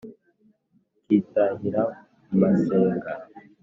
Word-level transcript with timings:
ikitahira 0.99 1.81
mu 2.29 2.33
masenga. 2.41 3.11